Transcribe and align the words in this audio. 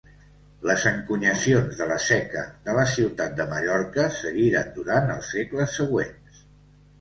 Les 0.67 0.83
encunyacions 0.91 1.75
de 1.81 1.85
la 1.91 1.97
seca 2.05 2.45
de 2.69 2.75
la 2.77 2.85
Ciutat 2.93 3.37
de 3.41 3.47
Mallorca 3.53 4.07
seguiren 4.21 4.73
durant 4.79 5.13
els 5.19 5.31
segles 5.37 5.77
següents. 5.83 6.43